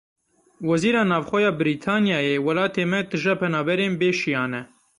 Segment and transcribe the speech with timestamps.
[0.69, 4.61] Wezîra Navxwe ya Brîtanyayê; Welatê me tije penaberên bê şiyan e.